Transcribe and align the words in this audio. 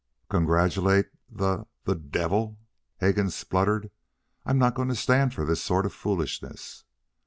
"Congratulate 0.31 1.09
the 1.29 1.67
the 1.83 1.93
devil!" 1.93 2.57
Hegan 2.99 3.29
spluttered. 3.29 3.91
"I'm 4.47 4.57
not 4.57 4.73
going 4.73 4.87
to 4.89 4.95
stand 4.95 5.31
for 5.35 5.45
this 5.45 5.61
sort 5.61 5.85
of 5.85 5.93
foolishness." 5.93 6.85